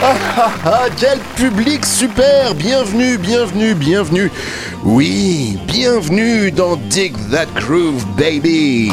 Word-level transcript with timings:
Ah, 0.00 0.14
ah, 0.36 0.52
ah, 0.64 0.86
quel 0.96 1.18
public 1.34 1.84
super 1.84 2.54
Bienvenue, 2.54 3.18
bienvenue, 3.18 3.74
bienvenue. 3.74 4.30
Oui, 4.84 5.58
bienvenue 5.66 6.52
dans 6.52 6.76
Dig 6.76 7.16
That 7.32 7.48
Groove, 7.56 8.04
baby. 8.16 8.92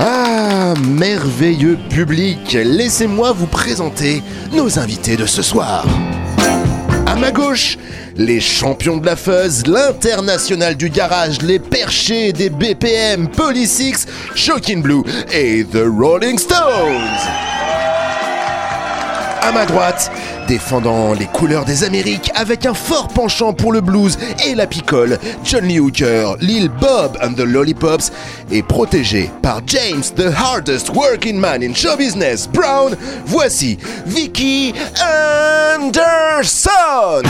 Ah, 0.00 0.74
merveilleux 0.82 1.78
public, 1.90 2.52
laissez-moi 2.54 3.30
vous 3.30 3.46
présenter 3.46 4.20
nos 4.52 4.80
invités 4.80 5.16
de 5.16 5.26
ce 5.26 5.42
soir. 5.42 5.86
À 7.06 7.14
ma 7.14 7.30
gauche, 7.30 7.78
les 8.16 8.40
champions 8.40 8.96
de 8.96 9.06
la 9.06 9.14
fuzz, 9.14 9.64
l'international 9.68 10.76
du 10.76 10.90
garage, 10.90 11.40
les 11.42 11.60
perchés 11.60 12.32
des 12.32 12.50
BPM, 12.50 13.28
Polysix, 13.28 14.06
Shocking 14.34 14.82
Blue 14.82 15.04
et 15.30 15.64
The 15.64 15.84
Rolling 15.86 16.36
Stones 16.36 17.47
à 19.48 19.52
ma 19.52 19.64
droite, 19.64 20.10
défendant 20.46 21.14
les 21.14 21.24
couleurs 21.24 21.64
des 21.64 21.82
Amériques 21.82 22.30
avec 22.34 22.66
un 22.66 22.74
fort 22.74 23.08
penchant 23.08 23.54
pour 23.54 23.72
le 23.72 23.80
blues 23.80 24.18
et 24.46 24.54
la 24.54 24.66
picole, 24.66 25.18
John 25.42 25.64
Lee 25.64 25.80
Hooker, 25.80 26.34
Lil 26.40 26.68
Bob 26.68 27.16
and 27.22 27.32
the 27.32 27.46
Lollipops, 27.46 28.12
est 28.52 28.62
protégé 28.62 29.30
par 29.40 29.62
James, 29.66 30.02
the 30.16 30.30
hardest 30.36 30.90
working 30.90 31.38
man 31.38 31.62
in 31.62 31.72
show 31.72 31.96
business, 31.96 32.46
Brown, 32.46 32.94
voici 33.24 33.78
Vicky 34.04 34.74
Anderson. 35.74 37.22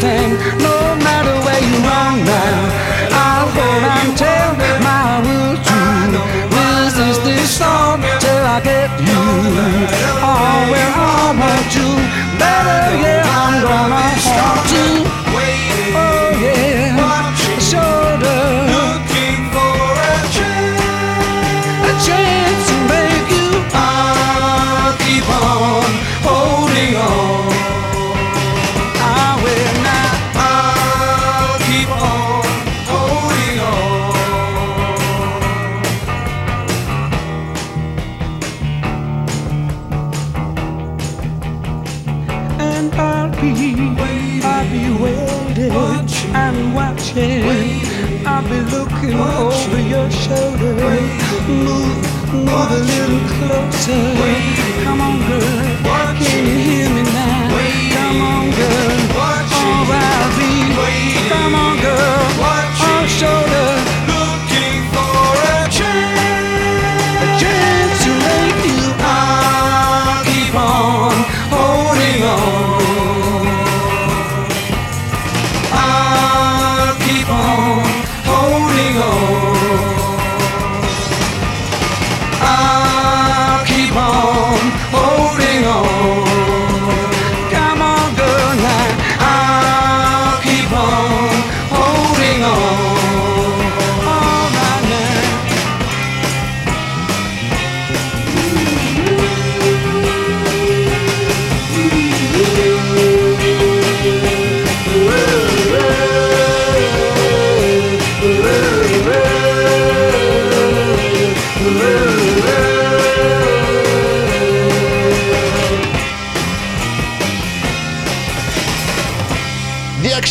Thing. 0.00 0.38
No 0.62 0.69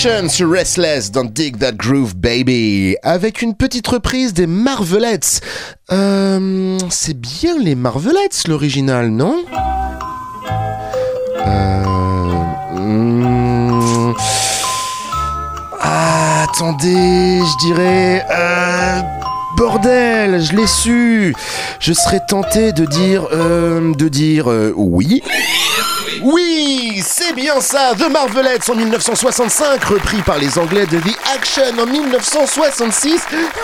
Restless, 0.06 1.12
Don't 1.12 1.34
Dig 1.34 1.60
That 1.60 1.74
Groove 1.74 2.16
Baby, 2.16 2.96
avec 3.04 3.42
une 3.42 3.54
petite 3.54 3.86
reprise 3.86 4.34
des 4.34 4.48
Marvelettes. 4.48 5.42
Euh, 5.92 6.78
c'est 6.90 7.20
bien 7.20 7.60
les 7.60 7.76
Marvelettes 7.76 8.48
l'original, 8.48 9.10
non? 9.10 9.44
Euh, 11.46 11.84
hmm. 12.78 14.14
ah, 15.82 16.46
attendez, 16.50 17.42
je 17.42 17.68
dirais... 17.68 18.26
Euh, 18.32 19.02
bordel, 19.58 20.42
je 20.42 20.56
l'ai 20.56 20.68
su. 20.68 21.36
Je 21.82 21.92
serais 21.92 22.22
tenté 22.26 22.72
de 22.72 22.86
dire, 22.86 23.28
euh, 23.34 23.94
de 23.94 24.08
dire 24.08 24.48
oui. 24.78 25.22
Oui, 26.22 27.02
c'est 27.06 27.34
bien 27.34 27.62
ça, 27.62 27.94
The 27.98 28.10
Marvelettes 28.12 28.70
en 28.70 28.76
1965, 28.76 29.84
repris 29.86 30.22
par 30.22 30.38
les 30.38 30.58
Anglais 30.58 30.86
de 30.86 31.00
The 31.00 31.18
Action 31.34 31.80
en 31.80 31.86
1966. 31.86 33.22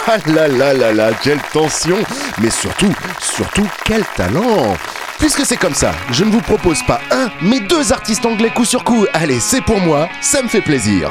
Ah 0.07 0.17
là 0.27 0.47
là 0.47 0.73
là 0.73 0.93
là, 0.93 1.09
quelle 1.21 1.41
tension, 1.51 1.97
mais 2.39 2.49
surtout, 2.49 2.93
surtout 3.19 3.67
quel 3.83 4.03
talent. 4.15 4.77
Puisque 5.19 5.45
c'est 5.45 5.57
comme 5.57 5.73
ça, 5.75 5.91
je 6.11 6.23
ne 6.23 6.31
vous 6.31 6.41
propose 6.41 6.81
pas 6.83 7.01
un, 7.11 7.29
mais 7.41 7.59
deux 7.59 7.91
artistes 7.91 8.25
anglais 8.25 8.51
coup 8.51 8.65
sur 8.65 8.83
coup. 8.83 9.05
Allez, 9.13 9.39
c'est 9.39 9.61
pour 9.61 9.79
moi, 9.79 10.07
ça 10.21 10.41
me 10.41 10.47
fait 10.47 10.61
plaisir. 10.61 11.09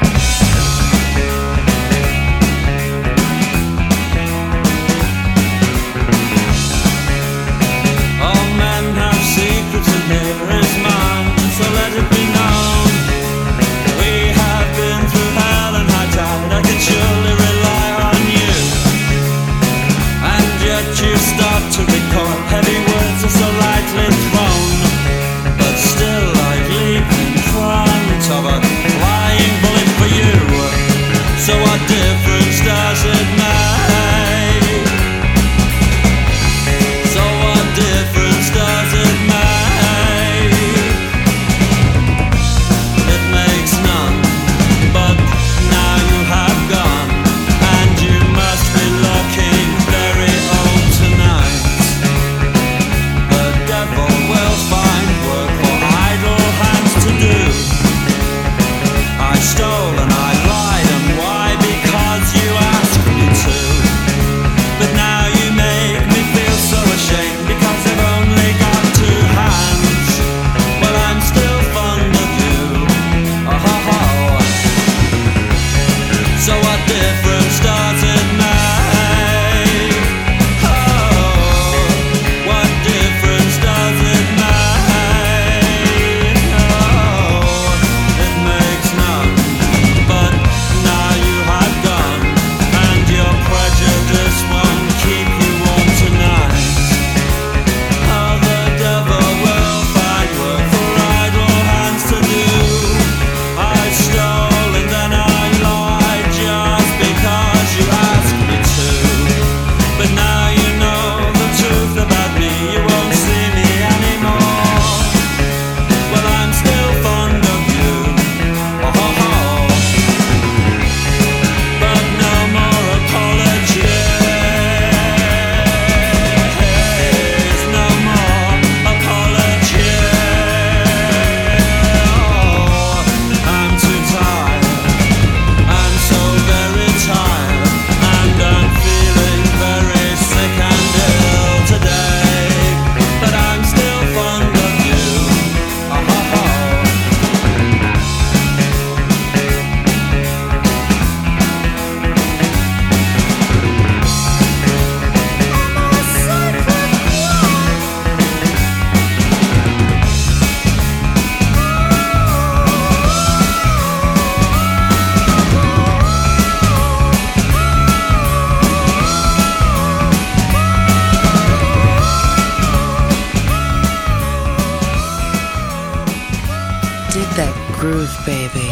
Groove, 177.85 178.17
baby. 178.25 178.65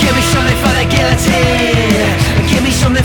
Give 0.00 0.14
me 0.16 0.22
something 0.32 0.58
for 0.62 0.72
the 0.72 0.86
guillotine. 0.88 2.48
Give 2.48 2.62
me 2.64 2.70
something 2.70 3.04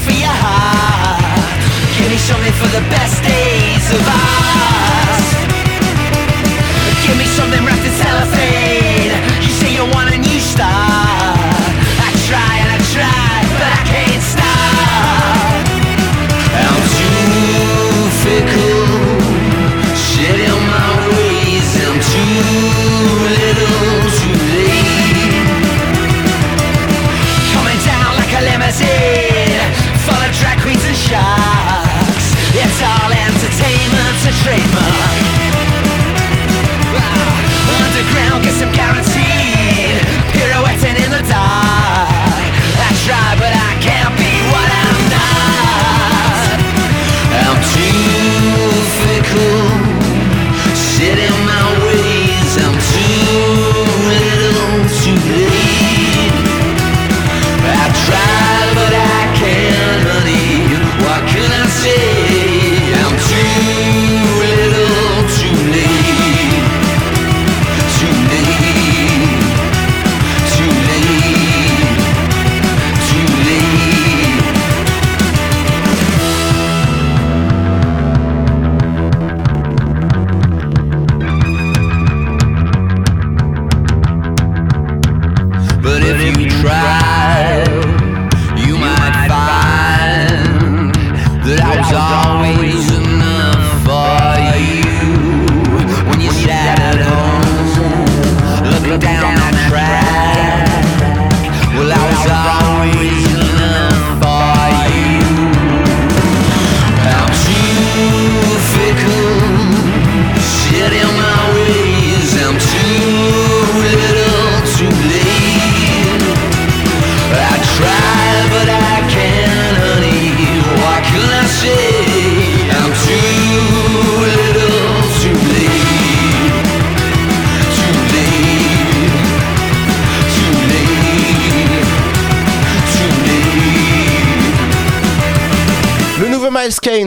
that 91.96 92.25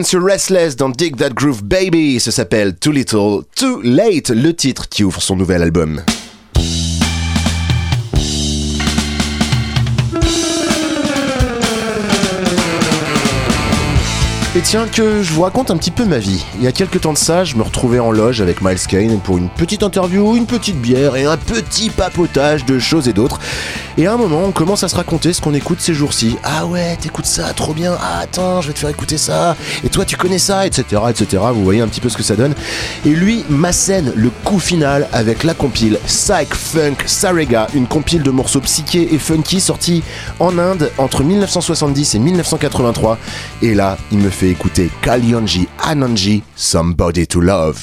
sur 0.09 0.23
Restless 0.23 0.75
dans 0.75 0.89
Dig 0.89 1.17
That 1.17 1.35
Groove 1.35 1.63
Baby, 1.63 2.19
ça 2.19 2.31
s'appelle 2.31 2.75
Too 2.75 2.91
Little, 2.91 3.43
Too 3.55 3.79
Late, 3.83 4.31
le 4.31 4.55
titre 4.55 4.89
qui 4.89 5.03
ouvre 5.03 5.21
son 5.21 5.35
nouvel 5.35 5.61
album. 5.61 6.01
Et 14.55 14.61
tiens 14.61 14.87
que 14.87 15.21
je 15.21 15.31
vous 15.31 15.43
raconte 15.43 15.69
un 15.69 15.77
petit 15.77 15.91
peu 15.91 16.05
ma 16.05 16.17
vie. 16.17 16.43
Il 16.57 16.63
y 16.63 16.67
a 16.67 16.71
quelques 16.71 17.01
temps 17.01 17.13
de 17.13 17.19
ça, 17.19 17.43
je 17.43 17.55
me 17.55 17.61
retrouvais 17.61 17.99
en 17.99 18.09
loge 18.09 18.41
avec 18.41 18.63
Miles 18.63 18.79
Kane 18.87 19.19
pour 19.19 19.37
une 19.37 19.47
petite 19.47 19.83
interview, 19.83 20.35
une 20.35 20.47
petite 20.47 20.81
bière 20.81 21.15
et 21.15 21.25
un 21.25 21.37
petit 21.37 21.91
papotage 21.91 22.65
de 22.65 22.79
choses 22.79 23.07
et 23.07 23.13
d'autres. 23.13 23.39
Et 23.99 24.07
à 24.07 24.13
un 24.13 24.17
moment, 24.17 24.41
on 24.45 24.51
commence 24.51 24.83
à 24.83 24.87
se 24.87 24.95
raconter 24.95 25.33
ce 25.33 25.41
qu'on 25.41 25.53
écoute 25.53 25.81
ces 25.81 25.93
jours-ci. 25.93 26.35
Ah 26.43 26.65
ouais, 26.65 26.95
t'écoutes 26.95 27.27
ça, 27.27 27.53
trop 27.53 27.73
bien. 27.73 27.95
Ah 28.01 28.21
attends, 28.21 28.61
je 28.61 28.69
vais 28.69 28.73
te 28.73 28.79
faire 28.79 28.89
écouter 28.89 29.19
ça. 29.19 29.55
Et 29.83 29.89
toi, 29.89 30.03
tu 30.03 30.15
connais 30.15 30.39
ça, 30.39 30.65
etc., 30.65 31.01
etc. 31.09 31.43
Vous 31.53 31.63
voyez 31.63 31.81
un 31.81 31.87
petit 31.87 32.01
peu 32.01 32.09
ce 32.09 32.17
que 32.17 32.23
ça 32.23 32.35
donne. 32.35 32.55
Et 33.05 33.09
lui 33.09 33.43
m'assène 33.49 34.13
le 34.15 34.31
coup 34.45 34.59
final 34.59 35.09
avec 35.13 35.43
la 35.43 35.53
compile 35.53 35.99
Psych 36.07 36.55
Funk 36.55 36.95
Sarega, 37.05 37.67
une 37.75 37.85
compile 37.85 38.23
de 38.23 38.31
morceaux 38.31 38.61
psychés 38.61 39.13
et 39.13 39.19
funky 39.19 39.59
sortie 39.59 40.01
en 40.39 40.57
Inde 40.57 40.91
entre 40.97 41.23
1970 41.23 42.15
et 42.15 42.19
1983. 42.19 43.19
Et 43.61 43.75
là, 43.75 43.97
il 44.11 44.17
me 44.17 44.29
fait 44.29 44.38
écouter 44.47 44.89
Kalyonji 45.01 45.67
Ananji, 45.83 46.43
Somebody 46.55 47.25
to 47.27 47.41
Love. 47.41 47.81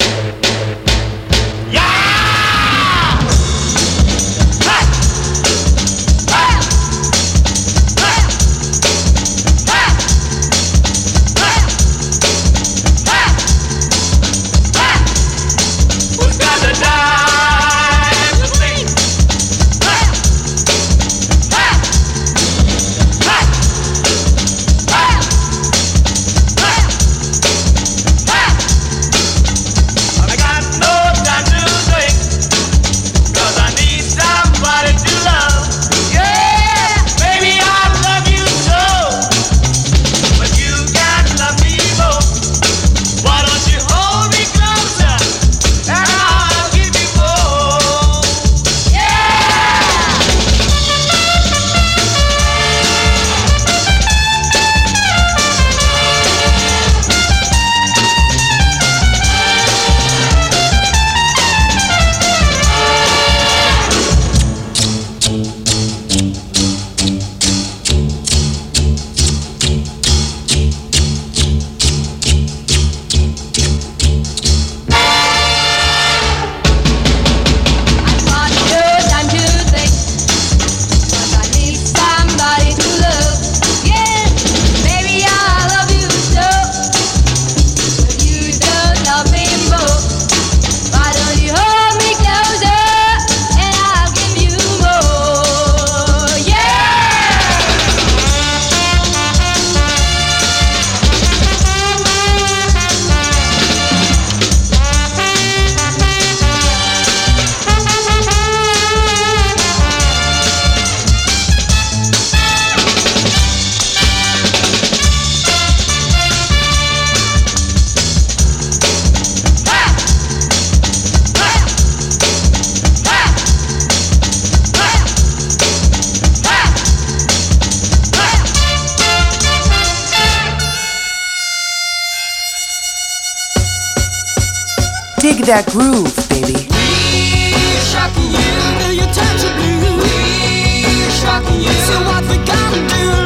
That 135.46 135.64
groove, 135.66 136.12
baby. 136.28 136.54
We 136.74 137.78
Shocking 137.86 138.30
you, 138.34 138.50
do 138.82 138.88
you 138.98 139.06
touch 139.14 139.44
a 139.46 139.50
blue? 139.54 140.02
We 140.02 141.10
Shocking 141.22 141.60
you. 141.60 141.72
So 141.86 141.94
what 142.02 142.22
we 142.26 142.36
gonna 142.44 142.88
do? 142.88 143.25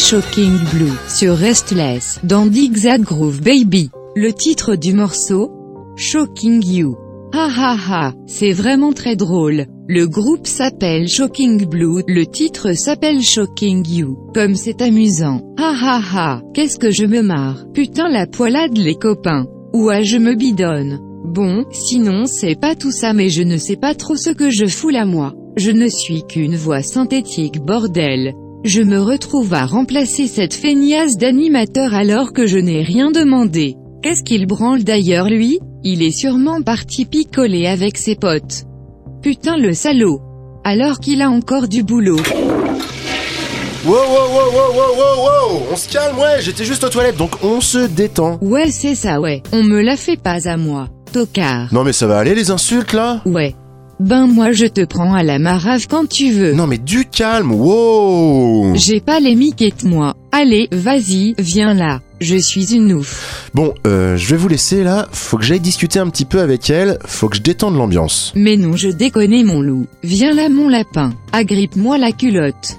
Shocking 0.00 0.56
Blue 0.72 0.96
sur 1.08 1.36
Restless 1.36 2.18
dans 2.24 2.48
That 2.48 2.98
Groove 3.00 3.42
Baby. 3.42 3.90
Le 4.16 4.32
titre 4.32 4.74
du 4.74 4.94
morceau 4.94 5.52
Shocking 5.94 6.64
You. 6.64 6.96
Ha 7.34 7.48
ha 7.54 7.76
ha, 7.76 8.12
c'est 8.26 8.52
vraiment 8.52 8.94
très 8.94 9.14
drôle. 9.14 9.66
Le 9.88 10.08
groupe 10.08 10.46
s'appelle 10.46 11.06
Shocking 11.06 11.66
Blue, 11.66 12.02
le 12.08 12.24
titre 12.24 12.72
s'appelle 12.72 13.20
Shocking 13.20 13.86
You. 13.86 14.16
Comme 14.34 14.54
c'est 14.54 14.80
amusant. 14.80 15.42
Ha 15.58 15.74
ha 15.80 16.00
ha, 16.12 16.42
qu'est-ce 16.54 16.78
que 16.78 16.90
je 16.90 17.04
me 17.04 17.20
marre. 17.20 17.66
Putain 17.74 18.08
la 18.08 18.26
poilade 18.26 18.76
les 18.78 18.94
copains. 18.94 19.46
Ouah 19.74 20.02
je 20.02 20.16
me 20.16 20.34
bidonne. 20.34 20.98
Bon, 21.24 21.66
sinon 21.72 22.24
c'est 22.24 22.58
pas 22.58 22.74
tout 22.74 22.90
ça 22.90 23.12
mais 23.12 23.28
je 23.28 23.42
ne 23.42 23.58
sais 23.58 23.76
pas 23.76 23.94
trop 23.94 24.16
ce 24.16 24.30
que 24.30 24.48
je 24.48 24.66
fous 24.66 24.88
là 24.88 25.04
moi. 25.04 25.34
Je 25.56 25.70
ne 25.70 25.88
suis 25.88 26.24
qu'une 26.26 26.56
voix 26.56 26.82
synthétique 26.82 27.60
bordel. 27.60 28.34
Je 28.64 28.82
me 28.82 29.00
retrouve 29.00 29.54
à 29.54 29.64
remplacer 29.64 30.26
cette 30.26 30.52
feignasse 30.52 31.16
d'animateur 31.16 31.94
alors 31.94 32.34
que 32.34 32.46
je 32.46 32.58
n'ai 32.58 32.82
rien 32.82 33.10
demandé. 33.10 33.76
Qu'est-ce 34.02 34.22
qu'il 34.22 34.46
branle 34.46 34.84
d'ailleurs 34.84 35.30
lui? 35.30 35.58
Il 35.82 36.02
est 36.02 36.10
sûrement 36.10 36.60
parti 36.60 37.06
picoler 37.06 37.66
avec 37.66 37.96
ses 37.96 38.16
potes. 38.16 38.64
Putain 39.22 39.56
le 39.56 39.72
salaud. 39.72 40.20
Alors 40.62 41.00
qu'il 41.00 41.22
a 41.22 41.30
encore 41.30 41.68
du 41.68 41.82
boulot. 41.82 42.18
Wow, 43.86 43.94
wow, 43.94 44.28
wow, 44.28 44.52
wow, 44.52 44.74
wow, 44.74 44.96
wow, 44.98 45.24
wow 45.24 45.62
On 45.72 45.76
se 45.76 45.88
calme, 45.88 46.18
ouais, 46.18 46.42
j'étais 46.42 46.66
juste 46.66 46.84
aux 46.84 46.90
toilettes, 46.90 47.16
donc 47.16 47.42
on 47.42 47.62
se 47.62 47.86
détend. 47.86 48.38
Ouais 48.42 48.70
c'est 48.70 48.94
ça 48.94 49.22
ouais, 49.22 49.42
on 49.52 49.62
me 49.62 49.80
la 49.80 49.96
fait 49.96 50.20
pas 50.20 50.46
à 50.46 50.58
moi. 50.58 50.88
Tocard. 51.14 51.72
Non 51.72 51.82
mais 51.82 51.94
ça 51.94 52.06
va 52.06 52.18
aller 52.18 52.34
les 52.34 52.50
insultes 52.50 52.92
là? 52.92 53.22
Ouais. 53.24 53.54
Ben 54.00 54.26
moi 54.26 54.52
je 54.52 54.64
te 54.64 54.82
prends 54.82 55.12
à 55.12 55.22
la 55.22 55.38
marave 55.38 55.86
quand 55.86 56.08
tu 56.08 56.32
veux. 56.32 56.54
Non 56.54 56.66
mais 56.66 56.78
du 56.78 57.04
calme, 57.04 57.52
wow 57.52 58.74
J'ai 58.74 58.98
pas 58.98 59.20
les 59.20 59.34
miquettes 59.34 59.84
moi. 59.84 60.14
Allez, 60.32 60.68
vas-y, 60.72 61.34
viens 61.38 61.74
là. 61.74 62.00
Je 62.18 62.36
suis 62.36 62.74
une 62.74 62.94
ouf. 62.94 63.50
Bon, 63.52 63.74
euh, 63.86 64.16
je 64.16 64.26
vais 64.28 64.38
vous 64.38 64.48
laisser 64.48 64.84
là, 64.84 65.06
faut 65.12 65.36
que 65.36 65.44
j'aille 65.44 65.60
discuter 65.60 65.98
un 65.98 66.08
petit 66.08 66.24
peu 66.24 66.40
avec 66.40 66.70
elle, 66.70 66.98
faut 67.04 67.28
que 67.28 67.36
je 67.36 67.42
détende 67.42 67.76
l'ambiance. 67.76 68.32
Mais 68.34 68.56
non 68.56 68.74
je 68.74 68.88
déconne 68.88 69.44
mon 69.44 69.60
loup. 69.60 69.86
Viens 70.02 70.32
là 70.32 70.48
mon 70.48 70.70
lapin. 70.70 71.12
Agrippe-moi 71.32 71.98
la 71.98 72.12
culotte. 72.12 72.78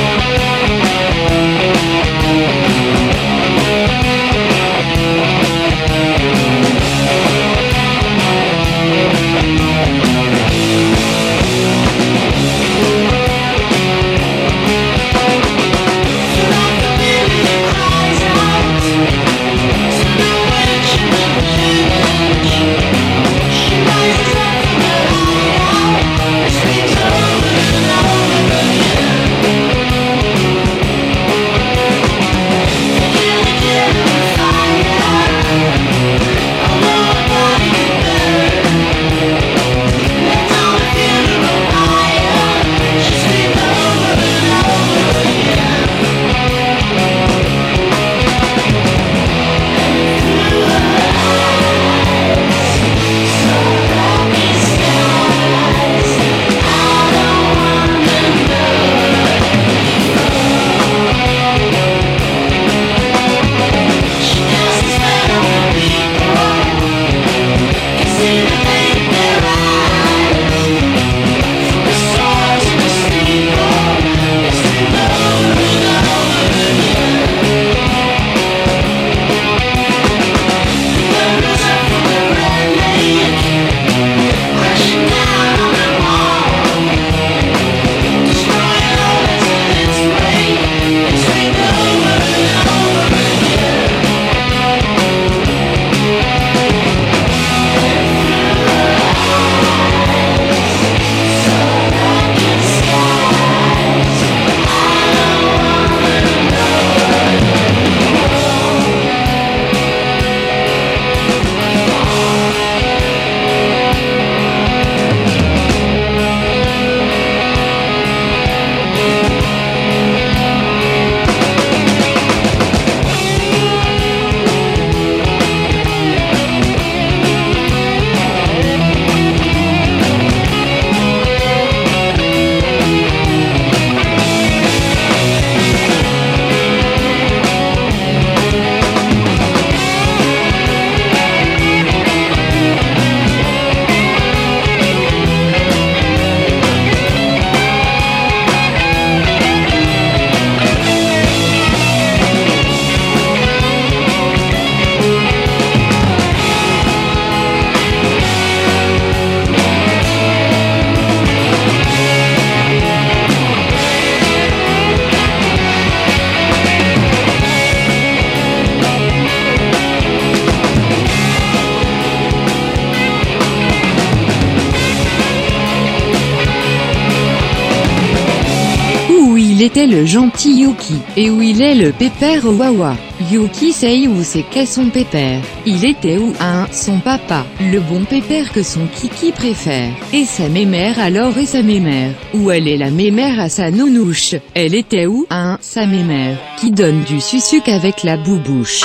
le 181.75 181.91
pépère 181.91 182.45
Wawa. 182.45 182.95
Yuki 183.31 183.71
sait 183.71 184.07
où 184.07 184.23
c'est 184.23 184.43
qu'est 184.43 184.65
son 184.65 184.89
pépère? 184.89 185.41
Il 185.65 185.85
était 185.85 186.17
où 186.17 186.33
un, 186.39 186.67
son 186.71 186.99
papa, 186.99 187.45
le 187.59 187.79
bon 187.79 188.03
pépère 188.03 188.51
que 188.51 188.63
son 188.63 188.87
kiki 188.87 189.31
préfère. 189.31 189.91
Et 190.13 190.25
sa 190.25 190.49
mémère 190.49 190.99
alors 190.99 191.37
et 191.37 191.45
sa 191.45 191.61
mémère? 191.61 192.11
Où 192.33 192.51
elle 192.51 192.67
est 192.67 192.77
la 192.77 192.89
mémère 192.89 193.39
à 193.39 193.49
sa 193.49 193.71
nounouche. 193.71 194.35
Elle 194.53 194.75
était 194.75 195.05
où 195.05 195.25
un, 195.29 195.57
sa 195.61 195.85
mémère, 195.85 196.37
qui 196.59 196.71
donne 196.71 197.01
du 197.03 197.21
susuc 197.21 197.67
avec 197.67 198.03
la 198.03 198.17
boubouche? 198.17 198.81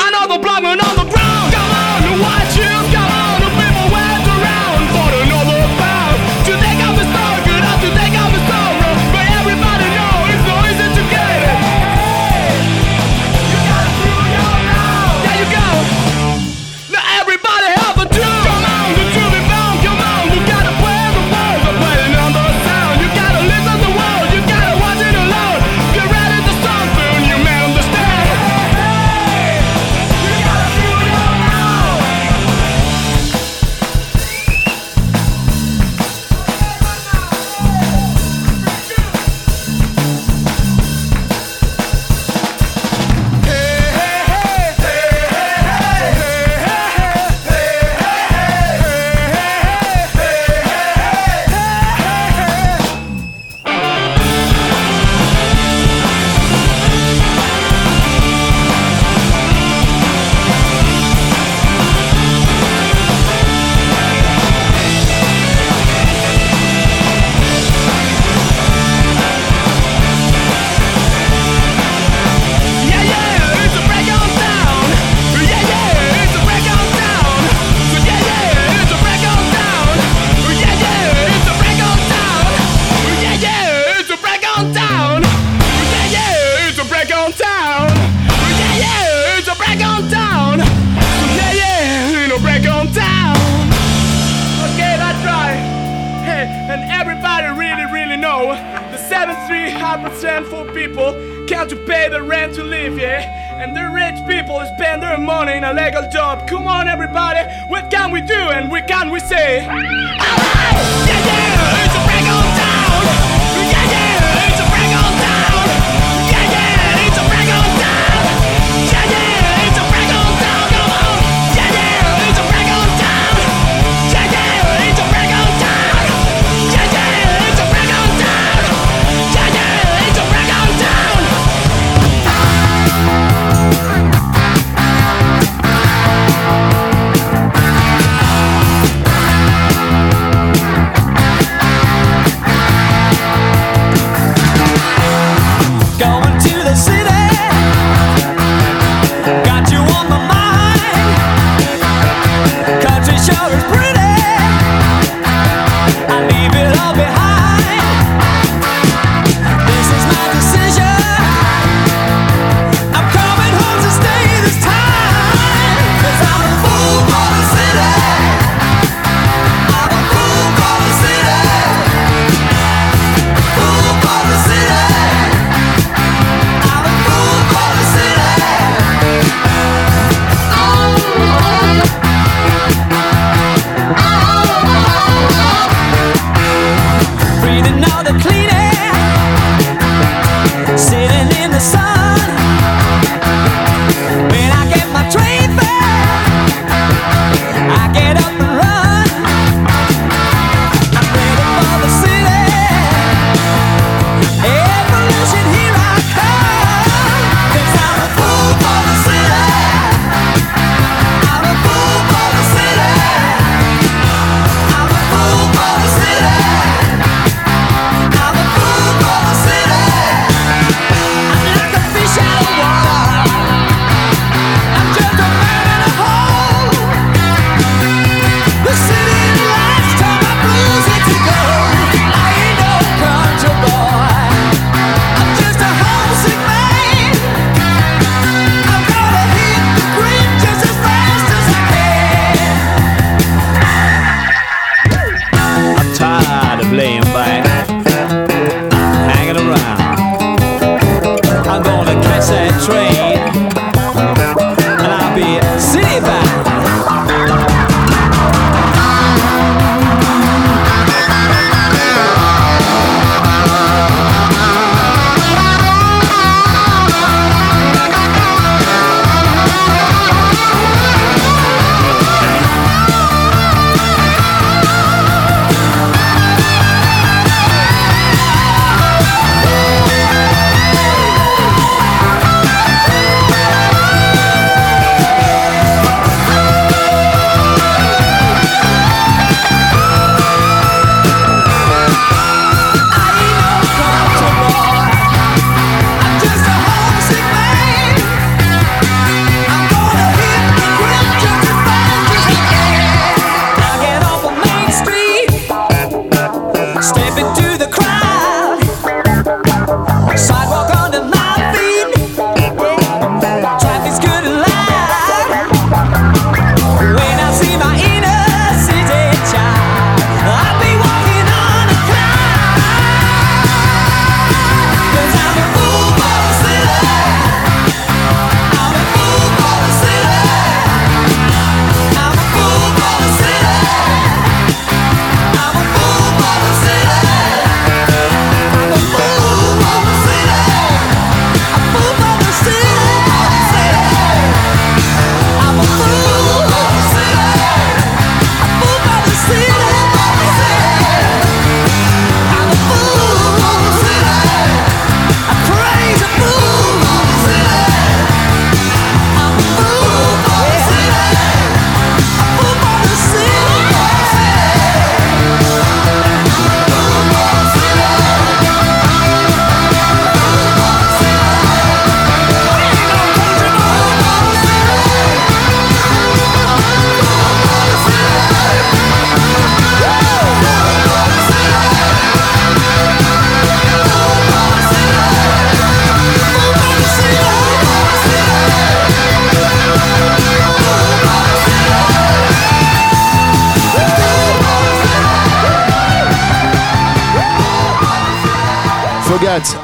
say. 109.37 110.45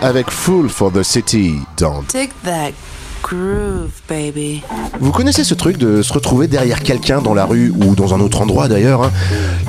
Avec 0.02 0.30
Fool 0.30 0.68
for 0.68 0.92
the 0.92 1.02
City 1.02 1.54
dans 1.78 2.02
Dig 2.12 2.28
that 2.44 2.72
groove, 3.22 3.90
baby. 4.06 4.60
Vous 5.00 5.12
connaissez 5.12 5.44
ce 5.44 5.54
truc 5.54 5.78
de 5.78 6.02
se 6.02 6.12
retrouver 6.12 6.46
derrière 6.46 6.82
quelqu'un 6.82 7.22
dans 7.22 7.32
la 7.32 7.46
rue 7.46 7.70
ou 7.70 7.94
dans 7.94 8.12
un 8.14 8.20
autre 8.20 8.42
endroit 8.42 8.68
d'ailleurs 8.68 9.02
hein 9.02 9.10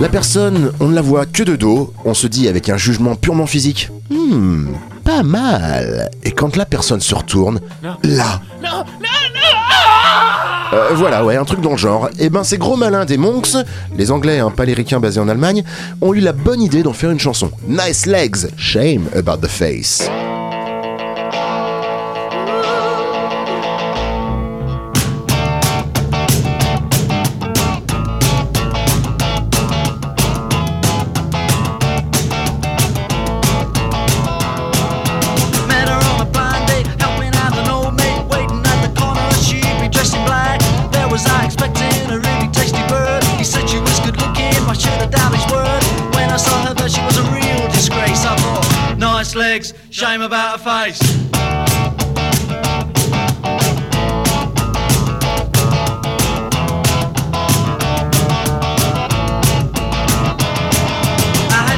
La 0.02 0.10
personne, 0.10 0.74
on 0.82 0.90
ne 0.90 0.96
la 0.96 1.02
voit 1.02 1.26
que 1.26 1.44
de 1.44 1.56
dos, 1.56 1.94
on 2.04 2.14
se 2.14 2.28
dit 2.28 2.50
avec 2.50 2.68
un 2.68 2.76
jugement 2.76 3.16
purement 3.16 3.46
physique 3.46 3.92
Hmm, 4.10 4.74
pas 5.06 5.24
mal. 5.24 6.12
Et 6.24 6.32
quand 6.32 6.58
la 6.58 6.66
personne 6.66 7.00
se 7.00 7.16
retourne, 7.16 7.62
là. 8.04 8.42
Euh, 10.74 10.90
voilà, 10.96 11.24
ouais, 11.24 11.36
un 11.36 11.46
truc 11.46 11.62
dans 11.62 11.72
le 11.72 11.78
genre. 11.78 12.10
Et 12.20 12.30
ben, 12.30 12.44
ces 12.44 12.58
gros 12.58 12.76
malins 12.76 13.06
des 13.06 13.18
Monks, 13.18 13.56
les 13.96 14.10
Anglais, 14.10 14.40
un 14.40 14.50
paléricain 14.50 15.00
basé 15.00 15.20
en 15.20 15.28
Allemagne, 15.30 15.64
ont 16.02 16.14
eu 16.14 16.20
la 16.20 16.34
bonne 16.34 16.62
idée 16.62 16.82
d'en 16.82 16.94
faire 16.94 17.12
une 17.12 17.20
chanson. 17.20 17.52
Nice 17.68 18.08
legs, 18.08 18.48
shame 18.58 19.08
about 19.16 19.38
the 19.38 19.50
face. 19.50 20.10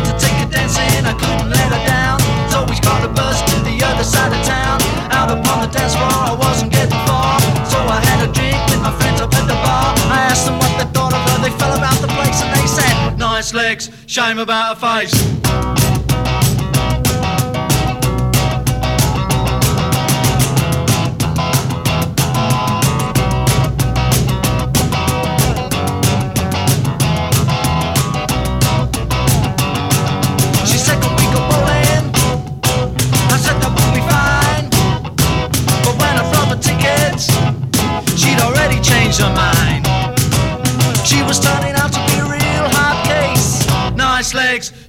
To 0.05 0.13
take 0.17 0.37
a 0.41 0.49
dance 0.49 0.73
in, 0.77 1.05
I 1.05 1.13
couldn't 1.13 1.51
let 1.51 1.69
her 1.69 1.85
down. 1.85 2.17
So 2.49 2.65
we've 2.65 2.81
got 2.81 3.05
to 3.05 3.09
the 3.61 3.77
other 3.85 4.03
side 4.03 4.33
of 4.33 4.43
town. 4.43 4.81
Out 5.11 5.29
upon 5.29 5.61
the 5.61 5.67
dance 5.67 5.93
floor, 5.93 6.09
I 6.09 6.33
wasn't 6.33 6.71
getting 6.71 6.97
far. 7.05 7.39
So 7.69 7.77
I 7.77 8.01
had 8.09 8.27
a 8.27 8.31
drink 8.33 8.57
with 8.71 8.81
my 8.81 8.93
friends 8.97 9.21
up 9.21 9.35
at 9.35 9.45
the 9.45 9.53
bar. 9.61 9.93
I 10.09 10.25
asked 10.31 10.47
them 10.47 10.57
what 10.57 10.73
they 10.79 10.89
thought 10.97 11.13
of 11.13 11.21
her, 11.29 11.37
they 11.43 11.55
fell 11.59 11.77
about 11.77 12.01
the 12.01 12.07
place 12.07 12.41
and 12.41 12.49
they 12.57 12.65
said, 12.65 13.17
Nice 13.19 13.53
legs, 13.53 13.91
shame 14.07 14.39
about 14.39 14.81
her 14.81 15.05
face. 15.05 15.74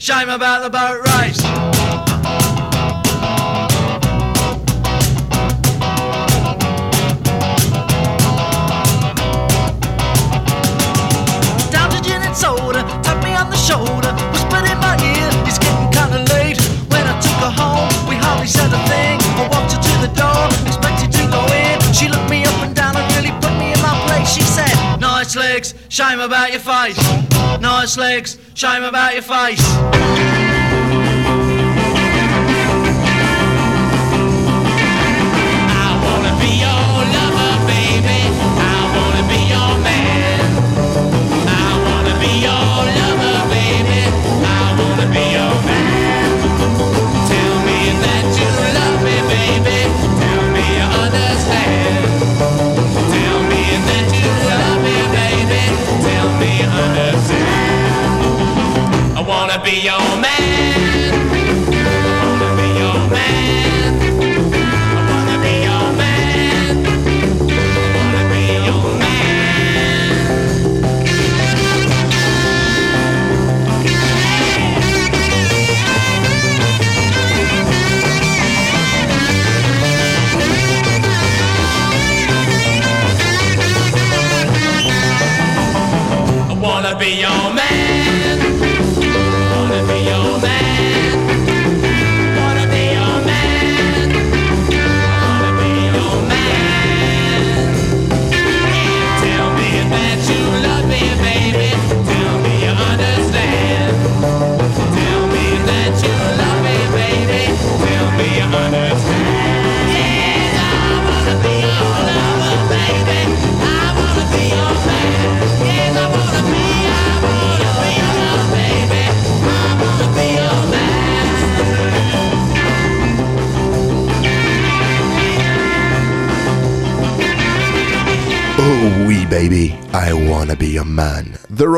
Shame 0.07 0.29
about 0.29 0.63
the 0.63 0.71
boat 0.71 1.01
race. 1.19 1.66
Shame 25.97 26.21
about 26.21 26.51
your 26.51 26.61
face. 26.61 26.99
Nice 27.59 27.97
legs, 27.97 28.39
shame 28.53 28.83
about 28.83 29.15
your 29.15 29.23
face. 29.23 30.66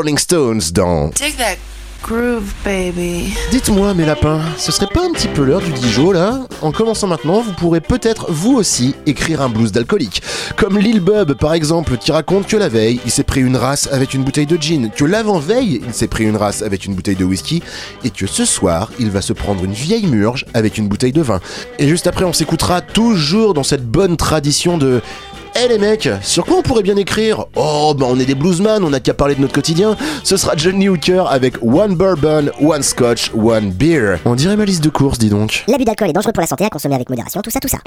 Rolling 0.09 0.19
Stones 0.19 0.63
dans. 0.73 1.11
That 1.11 1.59
groove, 2.03 2.55
baby. 2.65 3.35
Dites-moi, 3.51 3.93
mes 3.93 4.07
lapins, 4.07 4.41
ce 4.57 4.73
serait 4.73 4.87
pas 4.87 5.05
un 5.05 5.13
petit 5.13 5.29
peu 5.29 5.45
l'heure 5.45 5.61
du 5.61 5.73
Dijon 5.73 6.13
là? 6.13 6.47
En 6.63 6.73
commençant 6.73 7.09
maintenant, 7.09 7.41
vous 7.41 7.53
pourrez 7.53 7.81
peut-être 7.81 8.31
vous 8.31 8.55
aussi 8.55 8.95
écrire 9.07 9.43
un 9.43 9.49
blues 9.49 9.73
d'alcoolique. 9.73 10.23
Comme 10.57 10.79
Lil 10.79 11.01
Bub 11.01 11.35
par 11.35 11.53
exemple, 11.53 11.97
qui 11.99 12.13
raconte 12.13 12.47
que 12.47 12.57
la 12.57 12.69
veille, 12.69 13.01
il 13.05 13.11
s'est 13.11 13.25
pris 13.25 13.41
une 13.41 13.57
race 13.57 13.89
avec 13.93 14.15
une 14.15 14.23
bouteille 14.23 14.47
de 14.47 14.57
gin, 14.57 14.91
que 14.91 15.05
l'avant-veille, 15.05 15.83
il 15.87 15.93
s'est 15.93 16.09
pris 16.09 16.25
une 16.25 16.37
race 16.37 16.63
avec 16.63 16.87
une 16.87 16.95
bouteille 16.95 17.17
de 17.17 17.25
whisky, 17.25 17.63
et 18.05 18.11
que 18.11 18.27
ce 18.27 18.45
soir, 18.45 18.91
il 18.99 19.11
va 19.11 19.21
se 19.21 19.33
prendre 19.33 19.65
une 19.65 19.73
vieille 19.73 20.07
murge 20.07 20.47
avec 20.55 20.79
une 20.79 20.89
bouteille 20.89 21.13
de 21.13 21.23
vin. 21.23 21.41
Et 21.79 21.89
juste 21.89 22.07
après, 22.07 22.25
on 22.25 22.33
s'écoutera 22.33 22.81
toujours 22.81 23.55
dans 23.55 23.65
cette 23.65 23.87
bonne 23.87 24.17
tradition 24.17 24.79
de 24.79 25.03
eh 25.61 25.69
les 25.69 25.79
mecs, 25.79 26.09
sur 26.23 26.45
quoi 26.45 26.59
on 26.59 26.63
pourrait 26.63 26.83
bien 26.83 26.97
écrire? 26.97 27.47
Oh, 27.57 27.95
bah 27.99 28.07
on 28.09 28.19
est 28.21 28.27
des 28.27 28.35
bluesman, 28.35 28.85
on 28.85 28.91
n'a 28.91 29.01
qu'à 29.01 29.15
parler 29.15 29.35
de 29.35 29.41
notre 29.41 29.55
quotidien. 29.55 29.97
Ce 30.23 30.37
sera 30.37 30.57
Johnny 30.57 30.89
Hooker 30.89 31.25
avec 31.29 31.55
One 31.63 31.97
Bourbon, 31.97 32.51
One 32.61 32.83
Scotch, 32.83 33.33
One 33.35 33.71
Beer. 33.71 34.19
On 34.25 34.35
dirait 34.35 34.57
ma 34.57 34.65
liste 34.65 34.85
de 34.85 34.91
courses, 34.91 35.19
dis 35.19 35.31
donc. 35.31 35.65
L'abus 35.67 35.85
d'alcool 35.85 36.11
est 36.11 36.13
dangereux 36.13 36.33
pour 36.33 36.43
la 36.43 36.47
santé 36.47 36.65
à 36.65 36.71
consommer 36.71 36.95
avec 36.95 37.09
modération, 37.09 37.41
tout 37.43 37.51
ça, 37.51 37.61
tout 37.61 37.69
ça. 37.69 37.79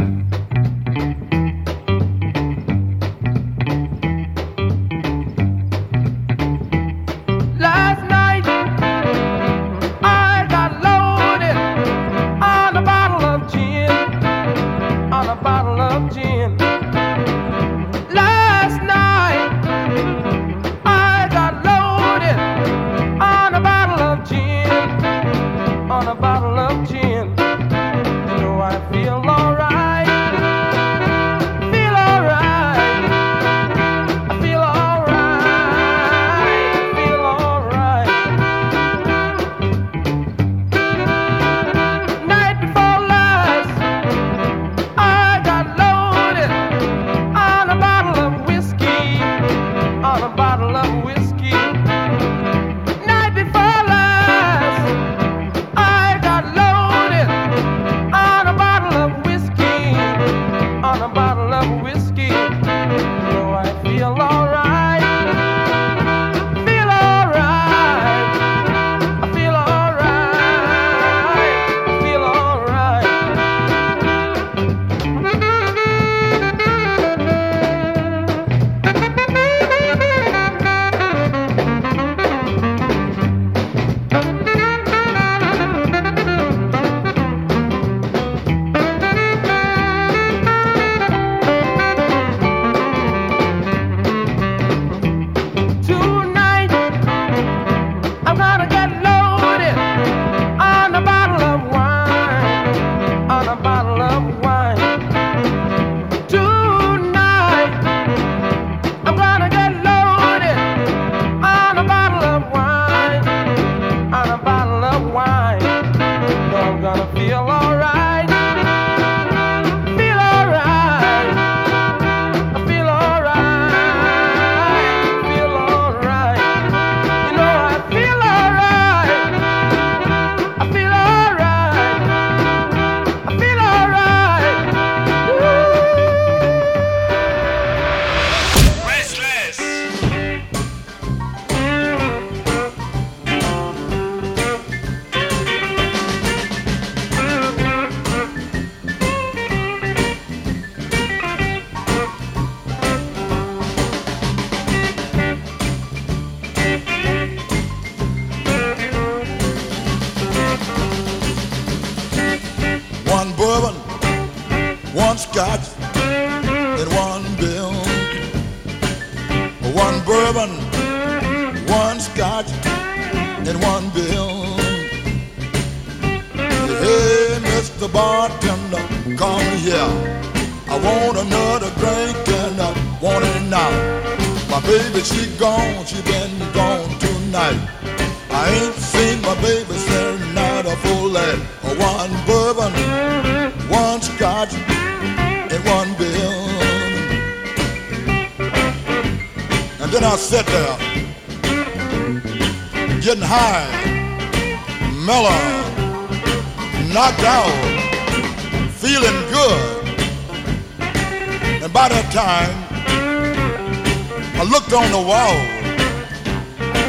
I 214.42 214.44
looked 214.44 214.74
on 214.74 214.90
the 214.90 214.98
wall 214.98 215.36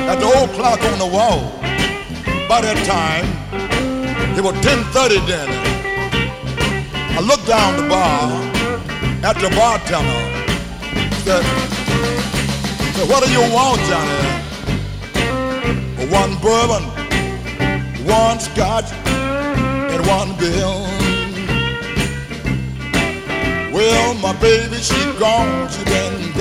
at 0.08 0.18
the 0.18 0.24
old 0.24 0.48
clock 0.52 0.82
on 0.84 0.98
the 0.98 1.06
wall. 1.06 1.52
By 2.48 2.62
that 2.62 2.80
time, 2.88 3.28
it 4.38 4.42
was 4.42 4.54
10:30 4.64 5.20
then. 5.26 5.50
I 7.12 7.20
looked 7.20 7.46
down 7.46 7.76
the 7.76 7.86
bar 7.92 8.32
at 9.22 9.36
the 9.36 9.50
bartender. 9.50 10.22
Said, 11.24 11.44
said, 12.94 13.06
"What 13.10 13.22
do 13.22 13.30
you 13.30 13.44
want, 13.52 13.80
Johnny?" 13.90 14.22
One 16.08 16.32
bourbon, 16.40 16.84
one 18.06 18.40
scotch, 18.40 18.90
and 19.92 20.00
one 20.06 20.32
bill. 20.40 20.88
Well, 23.76 24.14
my 24.26 24.32
baby, 24.40 24.78
she 24.80 25.00
gone, 25.20 25.68
she 25.68 25.84
been 25.84 26.31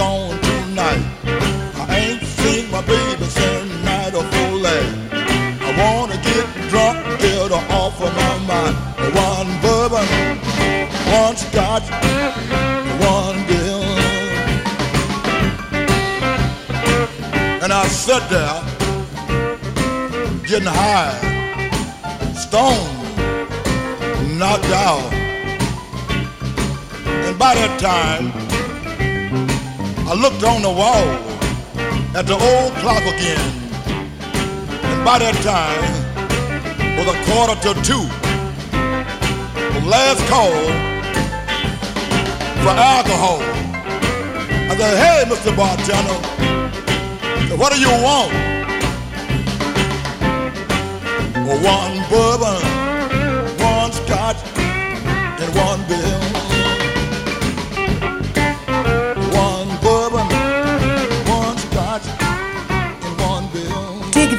I 5.64 5.72
wanna 5.78 6.18
get 6.18 6.46
drunk, 6.70 6.98
get 7.20 7.52
off 7.52 8.02
of 8.02 8.14
my 8.16 8.38
mind. 8.48 8.76
One 9.16 9.50
bourbon, 9.62 10.08
one 11.12 11.36
scotch, 11.36 11.88
one. 13.00 13.42
And 17.64 17.72
I 17.72 17.88
sat 17.88 18.28
there, 18.30 18.60
getting 20.46 20.68
high, 20.68 21.14
stoned, 22.34 22.98
knocked 24.38 24.66
out. 24.66 25.14
And 27.26 27.38
by 27.38 27.54
that 27.56 27.80
time, 27.80 28.34
I 30.08 30.14
looked 30.16 30.44
on 30.44 30.64
the 30.64 30.72
wall 30.72 31.31
at 32.14 32.28
the 32.28 32.34
old 32.34 32.74
clock 32.82 33.04
again. 33.04 33.40
And 34.84 35.06
by 35.06 35.20
that 35.20 35.36
time, 35.44 35.82
was 36.98 37.08
a 37.08 37.18
quarter 37.26 37.56
to 37.66 37.72
two. 37.82 38.06
The 39.74 39.82
last 39.88 40.20
call 40.28 40.52
for 42.64 42.76
alcohol. 42.76 43.42
I 44.70 44.76
said, 44.76 44.98
hey, 45.00 45.24
Mr. 45.28 45.56
Bartender, 45.56 46.20
what 47.58 47.74
do 47.74 47.80
you 47.80 47.90
want? 48.04 48.32
Well, 51.48 51.60
one 51.64 51.96
bourbon, 52.10 52.62
one 53.60 53.92
scotch, 53.94 54.38
and 54.58 55.56
one 55.56 55.88
bill. 55.88 56.21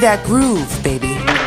That 0.03 0.21
groove, 0.25 0.83
baby. 0.83 1.42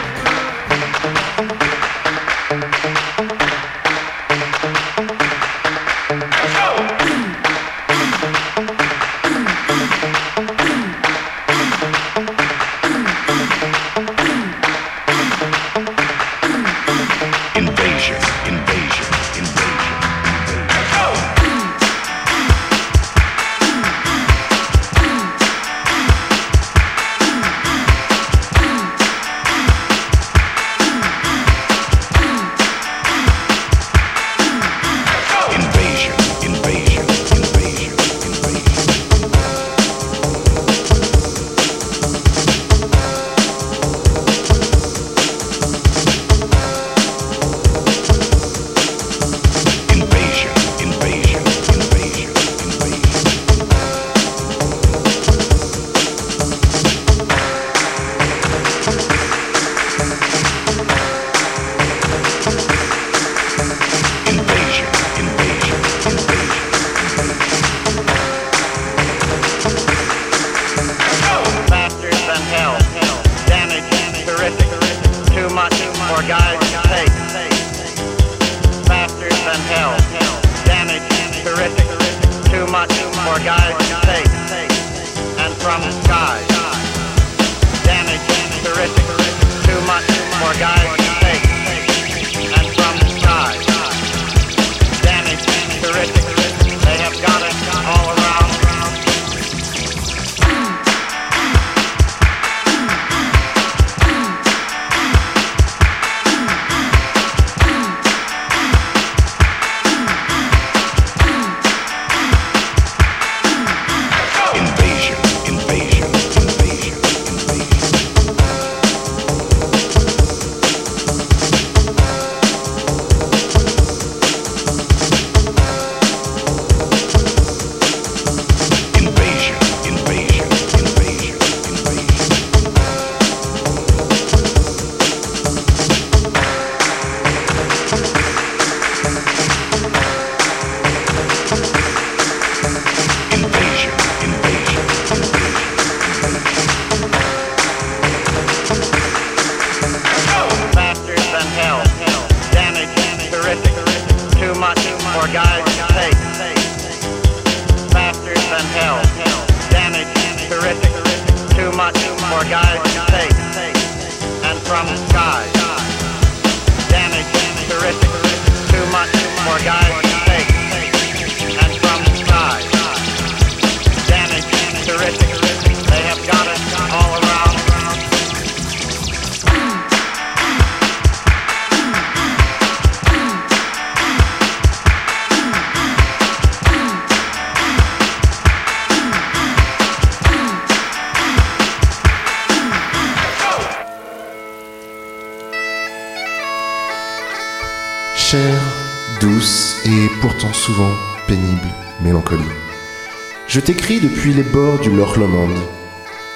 Je 203.66 203.72
t'écris 203.72 203.98
depuis 203.98 204.32
les 204.32 204.44
bords 204.44 204.78
du 204.78 204.90
Loch 204.90 205.16
Lomond. 205.16 205.48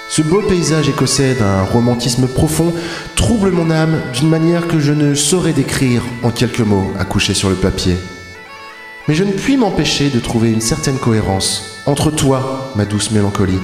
Ce 0.09 0.21
beau 0.21 0.43
paysage 0.43 0.89
écossais 0.89 1.35
d'un 1.35 1.63
romantisme 1.63 2.27
profond 2.27 2.75
trouble 3.15 3.53
mon 3.53 3.71
âme 3.71 4.01
d'une 4.13 4.29
manière 4.29 4.67
que 4.67 4.81
je 4.81 4.93
ne 4.93 5.15
saurais 5.15 5.53
décrire 5.53 6.03
en 6.25 6.33
quelques 6.33 6.59
mots 6.59 6.91
accouchés 6.99 7.35
sur 7.35 7.49
le 7.49 7.55
papier. 7.55 7.95
Mais 9.07 9.15
je 9.15 9.23
ne 9.23 9.31
puis 9.31 9.57
m'empêcher 9.57 10.11
de 10.11 10.19
trouver 10.19 10.51
une 10.51 10.61
certaine 10.61 10.99
cohérence 10.99 11.83
entre 11.87 12.11
toi, 12.11 12.73
ma 12.75 12.85
douce 12.85 13.13
mélancolie, 13.13 13.61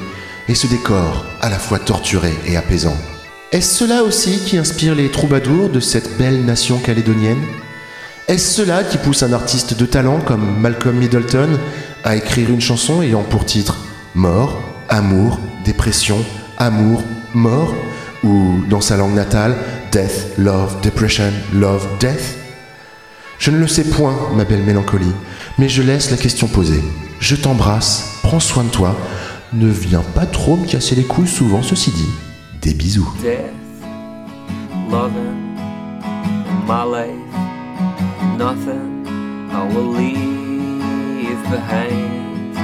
et 0.46 0.54
ce 0.54 0.68
décor 0.68 1.26
à 1.40 1.50
la 1.50 1.58
fois 1.58 1.80
torturé 1.80 2.34
et 2.46 2.56
apaisant. 2.56 2.96
Est-ce 3.50 3.78
cela 3.78 4.04
aussi 4.04 4.38
qui 4.46 4.58
inspire 4.58 4.94
les 4.94 5.10
troubadours 5.10 5.70
de 5.70 5.80
cette 5.80 6.16
belle 6.18 6.44
nation 6.44 6.78
calédonienne? 6.78 7.42
Est-ce 8.28 8.62
cela 8.62 8.84
qui 8.84 8.98
pousse 8.98 9.22
un 9.24 9.32
artiste 9.32 9.76
de 9.76 9.86
talent 9.86 10.20
comme 10.20 10.60
Malcolm 10.60 10.96
Middleton 10.96 11.58
à 12.06 12.14
écrire 12.14 12.50
une 12.50 12.60
chanson 12.60 13.02
ayant 13.02 13.24
pour 13.24 13.44
titre 13.44 13.76
Mort, 14.14 14.62
Amour, 14.88 15.40
Dépression, 15.64 16.24
Amour, 16.56 17.02
Mort 17.34 17.74
ou 18.22 18.60
dans 18.70 18.80
sa 18.80 18.96
langue 18.96 19.14
natale 19.14 19.56
Death, 19.90 20.38
Love, 20.38 20.80
Depression, 20.82 21.32
Love, 21.52 21.84
Death 21.98 22.38
Je 23.38 23.50
ne 23.50 23.58
le 23.58 23.66
sais 23.66 23.82
point, 23.82 24.16
ma 24.36 24.44
belle 24.44 24.62
mélancolie, 24.62 25.12
mais 25.58 25.68
je 25.68 25.82
laisse 25.82 26.12
la 26.12 26.16
question 26.16 26.46
posée. 26.46 26.82
Je 27.18 27.34
t'embrasse, 27.34 28.20
prends 28.22 28.40
soin 28.40 28.62
de 28.62 28.70
toi, 28.70 28.96
ne 29.52 29.68
viens 29.68 30.04
pas 30.14 30.26
trop 30.26 30.56
me 30.56 30.66
casser 30.66 30.94
les 30.94 31.04
couilles 31.04 31.26
souvent, 31.26 31.62
ceci 31.62 31.90
dit. 31.90 32.08
Des 32.62 32.72
bisous. 32.72 33.12
death, 33.20 33.52
nothing 38.38 40.35
behind. 41.50 42.54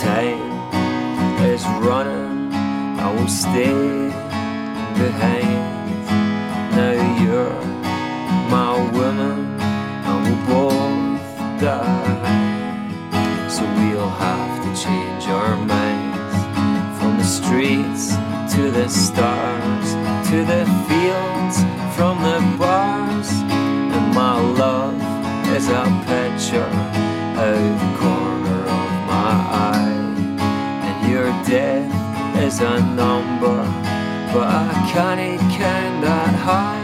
Time 0.00 1.44
is 1.44 1.64
running, 1.80 2.52
I 3.00 3.12
will 3.12 3.28
stay 3.28 3.74
behind. 5.02 6.06
Now 6.76 6.94
you're 7.22 7.60
my 8.50 8.72
woman, 8.92 9.60
and 9.60 10.18
we'll 10.24 10.46
both 10.46 11.60
die. 11.60 13.48
So 13.48 13.62
we'll 13.62 14.10
have 14.10 14.62
to 14.64 14.70
change 14.80 15.26
our 15.26 15.56
minds 15.56 16.36
from 16.98 17.18
the 17.18 17.24
streets 17.24 18.14
to 18.54 18.70
the 18.70 18.88
stars, 18.88 19.88
to 20.30 20.44
the 20.44 20.64
fields, 20.86 21.56
from 21.96 22.22
the 22.22 22.56
bars. 22.58 23.30
And 23.30 24.14
my 24.14 24.38
love 24.40 24.94
is 25.56 25.68
a 25.68 25.84
picture 26.06 27.11
out 27.42 27.98
corner 27.98 28.62
of 28.78 28.90
my 29.10 29.32
eye. 29.70 29.94
And 30.86 31.10
your 31.10 31.30
death 31.44 31.90
is 32.38 32.60
a 32.60 32.78
number, 33.02 33.58
but 34.32 34.46
I 34.46 34.72
can't 34.92 35.40
count 35.58 36.02
that 36.04 36.34
high. 36.46 36.81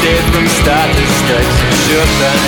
From 0.00 0.48
statistics. 0.48 1.56
Sure 1.84 2.06
thing. 2.16 2.40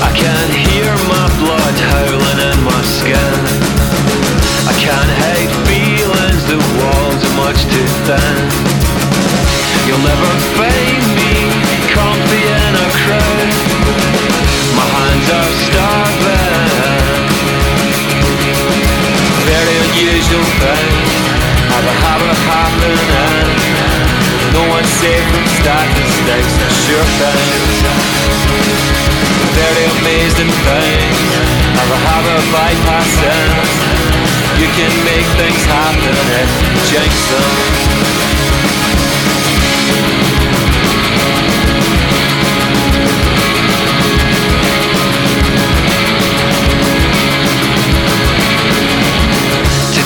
I 0.00 0.12
can 0.14 0.48
hear 0.54 0.94
my 1.08 1.26
blood 1.40 1.74
howling 1.90 2.38
in 2.38 2.62
my 2.62 2.82
skin. 2.82 3.34
I 4.68 4.74
can't 4.78 5.10
hide 5.18 5.50
feelings, 5.66 6.44
the 6.46 6.58
walls 6.78 7.24
are 7.24 7.36
much 7.36 7.64
too 7.64 7.88
thin. 8.06 8.78
Barbara 22.18 22.34
Hartman 22.50 23.46
No 24.50 24.66
one's 24.74 24.90
safe 24.98 25.22
from 25.30 25.46
start 25.62 25.86
mistakes 26.02 26.54
I 26.58 26.68
sure 26.82 27.06
things 27.14 27.78
Very 29.54 29.86
amazing 30.02 30.50
things 30.50 31.18
have 31.78 31.90
a 31.94 32.00
harbor 32.10 32.42
bypassing 32.50 33.54
You 34.58 34.66
can 34.74 34.90
make 35.06 35.26
things 35.38 35.62
happen 35.70 36.18
at 36.42 36.50
Jackson. 36.90 37.78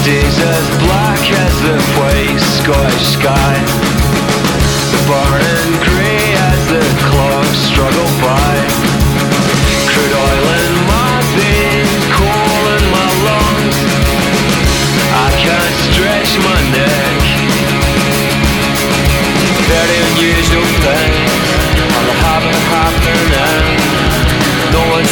Days 0.05 0.37
as 0.41 0.69
blood 0.83 0.92
the 1.63 1.79
white 1.95 2.43
Scottish 2.59 3.07
sky. 3.15 3.55
Burning 5.07 5.75
grey 5.87 6.27
as 6.51 6.61
the 6.75 6.83
struggle 7.55 8.11
by. 8.19 8.55
Crude 9.87 10.15
oil 10.27 10.47
in 10.59 10.75
my 10.91 11.15
veins, 11.39 12.03
coal 12.19 12.63
in 12.77 12.85
my 12.91 13.11
lungs. 13.27 13.79
I 15.23 15.29
can't 15.39 15.77
stretch 15.87 16.31
my 16.43 16.59
neck. 16.75 17.21
Very 19.71 19.99
unusual 20.11 20.67
thing. 20.83 21.15
Happening. 22.73 23.67
No 24.73 24.83
one's 24.91 25.11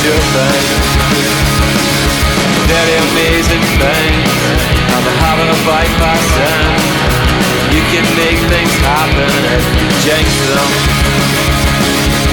sure 0.00 0.24
thing. 0.32 1.85
Very 2.66 2.94
amazing 2.98 3.64
thing. 3.78 4.12
On 4.94 5.02
the 5.06 5.14
habit 5.22 5.48
of 5.48 5.58
bypassing. 5.62 6.62
You 7.74 7.82
can 7.92 8.06
make 8.16 8.38
things 8.50 8.74
happen 8.82 9.30
if 9.54 9.64
you 9.78 9.86
jinx 10.02 10.26
them. 10.50 12.25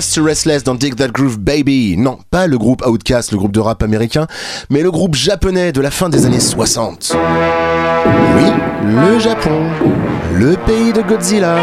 Outcast 0.00 0.18
Restless 0.24 0.64
dans 0.64 0.74
Dig 0.74 0.96
That 0.96 1.08
Groove 1.08 1.38
Baby. 1.38 1.96
Non, 1.98 2.18
pas 2.30 2.46
le 2.46 2.56
groupe 2.56 2.82
Outcast, 2.86 3.32
le 3.32 3.36
groupe 3.36 3.52
de 3.52 3.60
rap 3.60 3.82
américain, 3.82 4.26
mais 4.70 4.80
le 4.80 4.90
groupe 4.90 5.14
japonais 5.14 5.72
de 5.72 5.80
la 5.82 5.90
fin 5.90 6.08
des 6.08 6.24
années 6.24 6.40
60. 6.40 7.14
Oui, 8.34 8.50
le 8.82 9.18
Japon, 9.18 9.60
le 10.32 10.56
pays 10.56 10.94
de 10.94 11.02
Godzilla. 11.02 11.58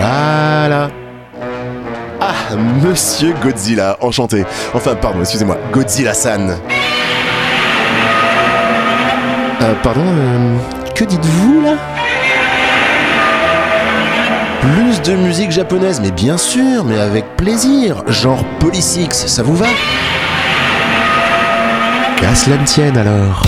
Voilà. 0.00 0.90
Ah, 2.20 2.56
Monsieur 2.84 3.32
Godzilla, 3.40 3.96
enchanté. 4.00 4.44
Enfin, 4.74 4.96
pardon, 4.96 5.20
excusez-moi, 5.20 5.58
Godzilla-san. 5.72 6.56
Euh, 9.60 9.74
pardon, 9.80 10.02
euh, 10.04 10.56
que 10.96 11.04
dites-vous 11.04 11.60
là? 11.60 11.76
Plus 14.62 15.02
de 15.02 15.16
musique 15.16 15.50
japonaise, 15.50 16.00
mais 16.00 16.12
bien 16.12 16.38
sûr, 16.38 16.84
mais 16.84 16.98
avec 16.98 17.36
plaisir. 17.36 18.04
Genre 18.06 18.44
Polysix, 18.60 19.26
ça 19.26 19.42
vous 19.42 19.56
va? 19.56 19.66
Qu'à 22.16 22.34
cela 22.36 22.56
ne 22.58 22.64
tienne 22.64 22.96
alors. 22.96 23.42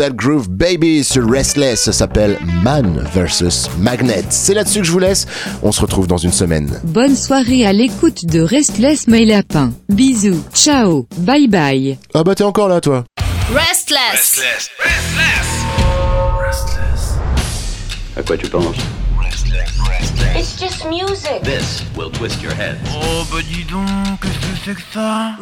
That 0.00 0.16
Groove 0.16 0.48
Baby 0.48 1.04
sur 1.04 1.30
Restless 1.30 1.82
ça 1.82 1.92
s'appelle 1.92 2.38
Man 2.62 3.06
vs 3.14 3.68
Magnet. 3.78 4.24
C'est 4.30 4.54
là-dessus 4.54 4.78
que 4.78 4.86
je 4.86 4.92
vous 4.92 4.98
laisse. 4.98 5.26
On 5.62 5.72
se 5.72 5.82
retrouve 5.82 6.06
dans 6.06 6.16
une 6.16 6.32
semaine. 6.32 6.80
Bonne 6.84 7.14
soirée 7.14 7.66
à 7.66 7.74
l'écoute 7.74 8.24
de 8.24 8.40
Restless 8.40 9.08
My 9.08 9.26
Lapin. 9.26 9.74
Bisous, 9.90 10.42
ciao, 10.54 11.06
bye 11.18 11.48
bye. 11.48 11.98
Ah 12.14 12.24
bah 12.24 12.34
t'es 12.34 12.44
encore 12.44 12.68
là 12.68 12.80
toi. 12.80 13.04
Restless. 13.52 14.40
À 18.16 18.22
quoi 18.22 18.38
tu 18.38 18.48
penses? 18.48 18.76
It's 20.34 20.58
just 20.58 20.86
music. 20.86 21.42
This 21.42 21.82
will 21.94 22.10
twist 22.10 22.42
your 22.42 22.54
head. 22.54 22.78
Oh 22.94 23.24
bah 23.30 23.40
dis 23.46 23.64
donc, 23.64 23.86
qu'est-ce 24.22 24.38
que 24.38 24.56
c'est 24.64 24.74
que 24.76 24.82
ça? 24.94 25.32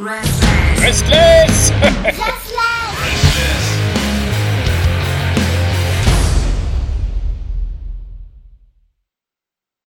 Restless 0.80 1.72